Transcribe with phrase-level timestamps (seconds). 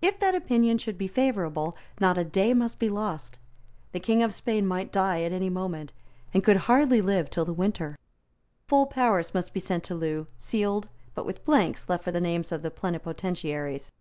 [0.00, 3.38] If that opinion should be favourable, not a day must be lost.
[3.92, 5.92] The King of Spain might die at any moment,
[6.32, 7.98] and could hardly live till the winter.
[8.66, 12.50] Full powers must be sent to Loo, sealed, but with blanks left for the names
[12.50, 13.92] of the plenipotentiaries.